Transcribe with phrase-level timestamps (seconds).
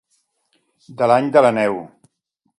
[1.03, 1.79] De l'any de la neu.